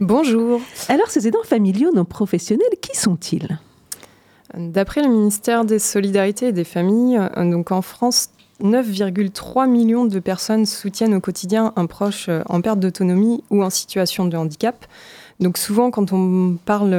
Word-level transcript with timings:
Bonjour. 0.00 0.60
Alors, 0.88 1.06
ces 1.10 1.28
aidants 1.28 1.44
familiaux 1.44 1.92
non 1.94 2.04
professionnels, 2.04 2.66
qui 2.82 2.96
sont-ils? 2.96 3.60
D'après 4.56 5.00
le 5.00 5.08
ministère 5.08 5.64
des 5.64 5.78
Solidarités 5.78 6.48
et 6.48 6.52
des 6.52 6.64
Familles, 6.64 7.20
euh, 7.36 7.48
donc 7.48 7.70
en 7.70 7.80
France, 7.80 8.30
9,3 8.60 9.68
millions 9.68 10.06
de 10.06 10.18
personnes 10.18 10.66
soutiennent 10.66 11.14
au 11.14 11.20
quotidien 11.20 11.72
un 11.76 11.86
proche 11.86 12.28
euh, 12.28 12.42
en 12.46 12.60
perte 12.62 12.80
d'autonomie 12.80 13.44
ou 13.50 13.62
en 13.62 13.70
situation 13.70 14.24
de 14.24 14.36
handicap. 14.36 14.86
Donc 15.38 15.56
souvent, 15.56 15.92
quand 15.92 16.12
on 16.12 16.56
parle 16.64 16.92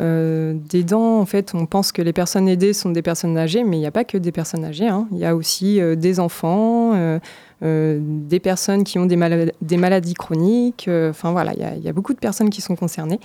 euh, 0.00 0.54
d'aidants, 0.54 1.18
en 1.18 1.26
fait, 1.26 1.52
on 1.54 1.66
pense 1.66 1.92
que 1.92 2.02
les 2.02 2.12
personnes 2.12 2.48
aidées 2.48 2.72
sont 2.72 2.90
des 2.90 3.02
personnes 3.02 3.36
âgées, 3.36 3.64
mais 3.64 3.76
il 3.76 3.80
n'y 3.80 3.86
a 3.86 3.90
pas 3.90 4.04
que 4.04 4.18
des 4.18 4.32
personnes 4.32 4.64
âgées. 4.64 4.88
Hein. 4.88 5.08
Il 5.12 5.18
y 5.18 5.24
a 5.24 5.34
aussi 5.34 5.80
des 5.96 6.20
enfants, 6.20 7.20
euh, 7.64 7.98
des 8.00 8.38
personnes 8.38 8.84
qui 8.84 8.98
ont 8.98 9.06
des, 9.06 9.16
maladies 9.16 10.14
chroniques. 10.14 10.86
Euh, 10.86 11.10
enfin 11.10 11.32
voilà, 11.32 11.54
il 11.54 11.84
y, 11.84 11.88
a 11.88 11.92
beaucoup 11.92 12.14
de 12.14 12.18
personnes 12.18 12.50
qui 12.50 12.60
sont 12.60 12.76
concernées. 12.76 13.18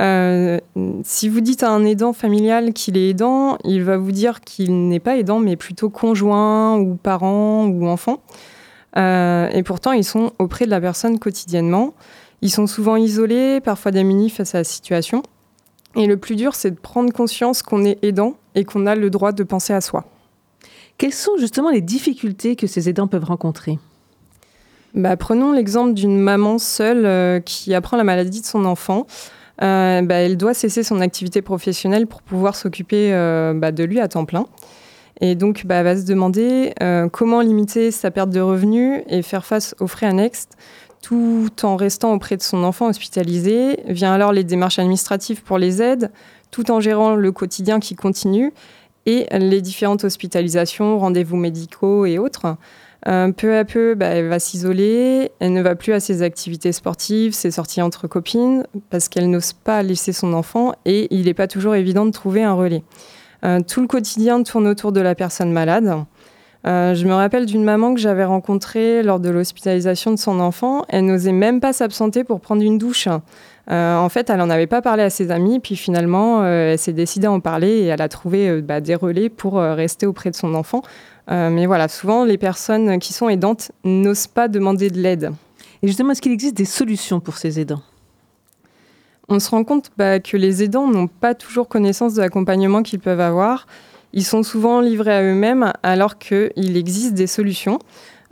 Euh, 0.00 0.58
si 1.04 1.28
vous 1.28 1.40
dites 1.40 1.62
à 1.62 1.70
un 1.70 1.84
aidant 1.84 2.12
familial 2.12 2.72
qu'il 2.72 2.96
est 2.96 3.10
aidant, 3.10 3.58
il 3.64 3.82
va 3.84 3.98
vous 3.98 4.12
dire 4.12 4.40
qu'il 4.40 4.88
n'est 4.88 5.00
pas 5.00 5.16
aidant, 5.16 5.40
mais 5.40 5.56
plutôt 5.56 5.90
conjoint 5.90 6.78
ou 6.78 6.96
parent 6.96 7.66
ou 7.66 7.86
enfant. 7.86 8.22
et 8.96 9.62
pourtant, 9.64 9.92
ils 9.92 10.04
sont 10.04 10.32
auprès 10.38 10.64
de 10.64 10.70
la 10.70 10.80
personne 10.80 11.18
quotidiennement. 11.18 11.92
Ils 12.42 12.50
sont 12.50 12.66
souvent 12.66 12.96
isolés, 12.96 13.60
parfois 13.60 13.92
démunis 13.92 14.30
face 14.30 14.54
à 14.54 14.58
la 14.58 14.64
situation. 14.64 15.22
Et 15.96 16.06
le 16.06 16.18
plus 16.18 16.36
dur, 16.36 16.54
c'est 16.54 16.70
de 16.70 16.78
prendre 16.78 17.12
conscience 17.12 17.62
qu'on 17.62 17.84
est 17.84 17.98
aidant 18.04 18.34
et 18.54 18.64
qu'on 18.64 18.86
a 18.86 18.94
le 18.94 19.08
droit 19.08 19.32
de 19.32 19.42
penser 19.42 19.72
à 19.72 19.80
soi. 19.80 20.04
Quelles 20.98 21.14
sont 21.14 21.32
justement 21.38 21.70
les 21.70 21.80
difficultés 21.80 22.54
que 22.54 22.66
ces 22.66 22.88
aidants 22.88 23.06
peuvent 23.06 23.24
rencontrer? 23.24 23.78
Bah, 24.94 25.16
Prenons 25.16 25.52
l'exemple 25.52 25.94
d'une 25.94 26.18
maman 26.18 26.58
seule 26.58 27.06
euh, 27.06 27.40
qui 27.40 27.74
apprend 27.74 27.96
la 27.96 28.04
maladie 28.04 28.42
de 28.42 28.46
son 28.46 28.66
enfant. 28.66 29.06
Euh, 29.62 30.02
bah, 30.02 30.16
elle 30.16 30.36
doit 30.36 30.52
cesser 30.52 30.82
son 30.82 31.00
activité 31.00 31.40
professionnelle 31.40 32.06
pour 32.06 32.20
pouvoir 32.20 32.56
s'occuper 32.56 33.12
euh, 33.14 33.54
bah, 33.54 33.72
de 33.72 33.84
lui 33.84 33.98
à 33.98 34.08
temps 34.08 34.26
plein. 34.26 34.46
Et 35.22 35.34
donc, 35.34 35.64
elle 35.66 35.84
va 35.84 35.96
se 35.96 36.04
demander 36.04 36.74
comment 37.10 37.40
limiter 37.40 37.90
sa 37.90 38.10
perte 38.10 38.28
de 38.28 38.40
revenus 38.40 39.00
et 39.06 39.22
faire 39.22 39.46
face 39.46 39.74
aux 39.80 39.86
frais 39.86 40.04
annexes 40.04 40.48
tout 41.02 41.50
en 41.62 41.76
restant 41.76 42.12
auprès 42.12 42.36
de 42.36 42.42
son 42.42 42.64
enfant 42.64 42.88
hospitalisé. 42.88 43.80
Vient 43.86 44.12
alors 44.12 44.32
les 44.32 44.44
démarches 44.44 44.78
administratives 44.78 45.42
pour 45.42 45.58
les 45.58 45.82
aides, 45.82 46.10
tout 46.50 46.70
en 46.70 46.80
gérant 46.80 47.14
le 47.14 47.32
quotidien 47.32 47.80
qui 47.80 47.94
continue 47.94 48.52
et 49.06 49.26
les 49.38 49.62
différentes 49.62 50.04
hospitalisations, 50.04 50.98
rendez-vous 50.98 51.36
médicaux 51.36 52.06
et 52.06 52.18
autres. 52.18 52.56
Euh, 53.08 53.30
peu 53.30 53.56
à 53.56 53.64
peu, 53.64 53.94
bah, 53.94 54.06
elle 54.06 54.28
va 54.28 54.40
s'isoler, 54.40 55.30
elle 55.38 55.52
ne 55.52 55.62
va 55.62 55.76
plus 55.76 55.92
à 55.92 56.00
ses 56.00 56.22
activités 56.22 56.72
sportives, 56.72 57.32
ses 57.32 57.52
sorties 57.52 57.80
entre 57.80 58.08
copines, 58.08 58.66
parce 58.90 59.08
qu'elle 59.08 59.30
n'ose 59.30 59.52
pas 59.52 59.84
laisser 59.84 60.12
son 60.12 60.32
enfant 60.32 60.72
et 60.84 61.06
il 61.14 61.26
n'est 61.26 61.34
pas 61.34 61.46
toujours 61.46 61.76
évident 61.76 62.04
de 62.04 62.10
trouver 62.10 62.42
un 62.42 62.54
relais. 62.54 62.82
Euh, 63.44 63.60
tout 63.60 63.80
le 63.80 63.86
quotidien 63.86 64.42
tourne 64.42 64.66
autour 64.66 64.90
de 64.90 65.00
la 65.00 65.14
personne 65.14 65.52
malade. 65.52 66.04
Euh, 66.66 66.94
je 66.94 67.06
me 67.06 67.14
rappelle 67.14 67.46
d'une 67.46 67.62
maman 67.64 67.94
que 67.94 68.00
j'avais 68.00 68.24
rencontrée 68.24 69.02
lors 69.02 69.20
de 69.20 69.28
l'hospitalisation 69.30 70.10
de 70.10 70.16
son 70.16 70.40
enfant. 70.40 70.84
Elle 70.88 71.06
n'osait 71.06 71.32
même 71.32 71.60
pas 71.60 71.72
s'absenter 71.72 72.24
pour 72.24 72.40
prendre 72.40 72.62
une 72.62 72.78
douche. 72.78 73.08
Euh, 73.70 73.96
en 73.96 74.08
fait, 74.08 74.30
elle 74.30 74.38
n'en 74.38 74.50
avait 74.50 74.66
pas 74.66 74.82
parlé 74.82 75.02
à 75.02 75.10
ses 75.10 75.30
amis, 75.30 75.60
puis 75.60 75.76
finalement, 75.76 76.42
euh, 76.42 76.72
elle 76.72 76.78
s'est 76.78 76.92
décidée 76.92 77.26
à 77.26 77.32
en 77.32 77.40
parler 77.40 77.68
et 77.68 77.86
elle 77.86 78.02
a 78.02 78.08
trouvé 78.08 78.62
bah, 78.62 78.80
des 78.80 78.94
relais 78.94 79.28
pour 79.28 79.54
rester 79.54 80.06
auprès 80.06 80.30
de 80.30 80.36
son 80.36 80.54
enfant. 80.54 80.82
mais 81.28 81.66
voilà, 81.66 81.88
souvent, 81.88 82.24
les 82.24 82.38
personnes 82.38 82.98
qui 82.98 83.12
sont 83.12 83.28
aidantes 83.28 83.72
n'osent 83.84 84.28
pas 84.28 84.48
demander 84.48 84.90
de 84.90 85.00
l'aide. 85.00 85.32
Et 85.82 85.88
justement, 85.88 86.12
est-ce 86.12 86.22
qu'il 86.22 86.32
existe 86.32 86.56
des 86.56 86.64
solutions 86.64 87.20
pour 87.20 87.36
ces 87.36 87.60
aidants? 87.60 87.82
On 89.28 89.40
se 89.40 89.50
rend 89.50 89.64
compte 89.64 89.90
bah, 89.96 90.20
que 90.20 90.36
les 90.36 90.62
aidants 90.62 90.86
n'ont 90.86 91.08
pas 91.08 91.34
toujours 91.34 91.68
connaissance 91.68 92.14
de 92.14 92.20
l'accompagnement 92.20 92.82
qu'ils 92.82 93.00
peuvent 93.00 93.20
avoir. 93.20 93.66
Ils 94.16 94.24
sont 94.24 94.42
souvent 94.42 94.80
livrés 94.80 95.14
à 95.14 95.22
eux-mêmes 95.22 95.74
alors 95.82 96.16
qu'il 96.16 96.76
existe 96.76 97.12
des 97.12 97.26
solutions. 97.26 97.78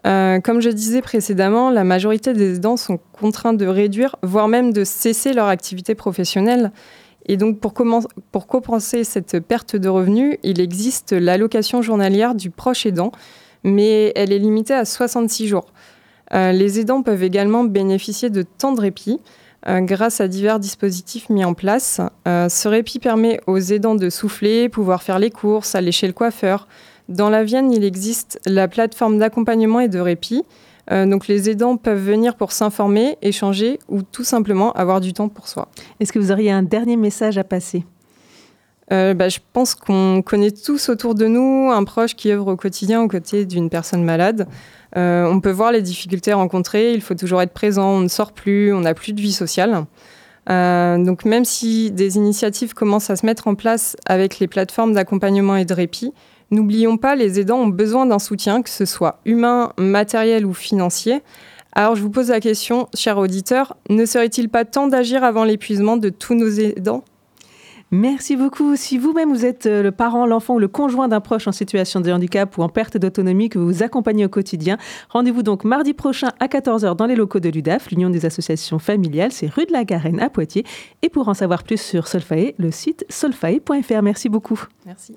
Euh, 0.06 0.40
comme 0.40 0.62
je 0.62 0.70
disais 0.70 1.02
précédemment, 1.02 1.68
la 1.68 1.84
majorité 1.84 2.32
des 2.32 2.56
aidants 2.56 2.78
sont 2.78 2.98
contraints 3.12 3.52
de 3.52 3.66
réduire, 3.66 4.16
voire 4.22 4.48
même 4.48 4.72
de 4.72 4.82
cesser 4.82 5.34
leur 5.34 5.46
activité 5.46 5.94
professionnelle. 5.94 6.72
Et 7.26 7.36
donc, 7.36 7.60
pour, 7.60 7.74
compenser 7.74 9.04
cette 9.04 9.40
perte 9.40 9.76
de 9.76 9.88
revenus, 9.90 10.38
il 10.42 10.58
existe 10.58 11.12
l'allocation 11.12 11.82
journalière 11.82 12.34
du 12.34 12.48
proche 12.48 12.86
aidant, 12.86 13.12
mais 13.62 14.10
elle 14.16 14.32
est 14.32 14.38
limitée 14.38 14.74
à 14.74 14.86
66 14.86 15.48
jours. 15.48 15.66
Euh, 16.32 16.52
les 16.52 16.80
aidants 16.80 17.02
peuvent 17.02 17.22
également 17.22 17.62
bénéficier 17.62 18.30
de 18.30 18.40
temps 18.40 18.72
de 18.72 18.80
répit 18.80 19.20
euh, 19.66 19.80
grâce 19.80 20.20
à 20.20 20.28
divers 20.28 20.58
dispositifs 20.58 21.28
mis 21.30 21.44
en 21.44 21.54
place. 21.54 22.00
ce 22.26 22.68
répit 22.68 22.98
permet 22.98 23.40
aux 23.46 23.58
aidants 23.58 23.94
de 23.94 24.10
souffler, 24.10 24.68
pouvoir 24.68 25.02
faire 25.02 25.18
les 25.18 25.30
courses, 25.30 25.74
aller 25.74 25.92
chez 25.92 26.06
le 26.06 26.12
coiffeur, 26.12 26.66
dans 27.08 27.28
la 27.28 27.44
Vienne, 27.44 27.70
il 27.70 27.84
existe 27.84 28.40
la 28.46 28.66
plateforme 28.66 29.18
d'accompagnement 29.18 29.80
et 29.80 29.88
de 29.88 29.98
répit. 29.98 30.42
Euh, 30.90 31.06
donc 31.06 31.28
les 31.28 31.50
aidants 31.50 31.76
peuvent 31.76 32.02
venir 32.02 32.36
pour 32.36 32.52
s'informer, 32.52 33.16
échanger 33.22 33.78
ou 33.88 34.02
tout 34.02 34.24
simplement 34.24 34.72
avoir 34.72 35.00
du 35.00 35.12
temps 35.12 35.28
pour 35.28 35.48
soi. 35.48 35.68
Est-ce 36.00 36.12
que 36.12 36.18
vous 36.18 36.32
auriez 36.32 36.50
un 36.50 36.62
dernier 36.62 36.96
message 36.96 37.38
à 37.38 37.44
passer? 37.44 37.84
Euh, 38.92 39.14
bah, 39.14 39.30
je 39.30 39.38
pense 39.54 39.74
qu'on 39.74 40.20
connaît 40.22 40.50
tous 40.50 40.90
autour 40.90 41.14
de 41.14 41.26
nous 41.26 41.70
un 41.70 41.84
proche 41.84 42.14
qui 42.14 42.30
œuvre 42.30 42.52
au 42.52 42.56
quotidien 42.56 43.00
aux 43.00 43.08
côtés 43.08 43.46
d'une 43.46 43.70
personne 43.70 44.04
malade. 44.04 44.46
Euh, 44.96 45.26
on 45.26 45.40
peut 45.40 45.50
voir 45.50 45.72
les 45.72 45.82
difficultés 45.82 46.32
rencontrées, 46.32 46.92
il 46.92 47.00
faut 47.00 47.14
toujours 47.14 47.42
être 47.42 47.52
présent, 47.52 47.90
on 47.90 48.00
ne 48.00 48.08
sort 48.08 48.32
plus, 48.32 48.72
on 48.72 48.80
n'a 48.80 48.94
plus 48.94 49.12
de 49.12 49.20
vie 49.20 49.32
sociale. 49.32 49.86
donc 50.48 51.24
même 51.24 51.44
si 51.44 51.90
des 51.90 52.16
initiatives 52.16 52.74
commencent 52.74 53.10
à 53.10 53.16
se 53.16 53.26
mettre 53.26 53.48
en 53.48 53.54
place 53.54 53.96
avec 54.06 54.38
les 54.38 54.46
plateformes 54.46 54.92
d'accompagnement 54.92 55.56
et 55.56 55.64
de 55.64 55.74
répit, 55.74 56.12
N'oublions 56.50 56.98
pas, 56.98 57.16
les 57.16 57.40
aidants 57.40 57.60
ont 57.60 57.68
besoin 57.68 58.06
d'un 58.06 58.18
soutien, 58.18 58.62
que 58.62 58.70
ce 58.70 58.84
soit 58.84 59.18
humain, 59.24 59.72
matériel 59.76 60.46
ou 60.46 60.52
financier. 60.52 61.22
Alors 61.72 61.96
je 61.96 62.02
vous 62.02 62.10
pose 62.10 62.28
la 62.28 62.38
question, 62.38 62.88
cher 62.94 63.18
auditeur, 63.18 63.76
ne 63.88 64.04
serait-il 64.04 64.48
pas 64.48 64.64
temps 64.64 64.86
d'agir 64.86 65.24
avant 65.24 65.44
l'épuisement 65.44 65.96
de 65.96 66.10
tous 66.10 66.34
nos 66.34 66.48
aidants? 66.48 67.02
Merci 67.94 68.34
beaucoup. 68.34 68.74
Si 68.74 68.98
vous-même 68.98 69.32
vous 69.32 69.46
êtes 69.46 69.66
euh, 69.66 69.80
le 69.80 69.92
parent, 69.92 70.26
l'enfant 70.26 70.56
ou 70.56 70.58
le 70.58 70.66
conjoint 70.66 71.06
d'un 71.06 71.20
proche 71.20 71.46
en 71.46 71.52
situation 71.52 72.00
de 72.00 72.10
handicap 72.10 72.58
ou 72.58 72.62
en 72.64 72.68
perte 72.68 72.96
d'autonomie 72.96 73.48
que 73.48 73.56
vous 73.56 73.66
vous 73.66 73.82
accompagnez 73.84 74.24
au 74.24 74.28
quotidien, 74.28 74.78
rendez-vous 75.10 75.44
donc 75.44 75.62
mardi 75.62 75.94
prochain 75.94 76.32
à 76.40 76.48
14h 76.48 76.96
dans 76.96 77.06
les 77.06 77.14
locaux 77.14 77.38
de 77.38 77.48
l'UDAF, 77.48 77.92
l'Union 77.92 78.10
des 78.10 78.26
associations 78.26 78.80
familiales, 78.80 79.30
c'est 79.30 79.46
rue 79.46 79.64
de 79.66 79.72
la 79.72 79.84
Garenne 79.84 80.18
à 80.18 80.28
Poitiers. 80.28 80.64
Et 81.02 81.08
pour 81.08 81.28
en 81.28 81.34
savoir 81.34 81.62
plus 81.62 81.80
sur 81.80 82.08
Solfae, 82.08 82.54
le 82.58 82.72
site 82.72 83.06
solfae.fr. 83.10 84.02
Merci 84.02 84.28
beaucoup. 84.28 84.60
Merci. 84.86 85.14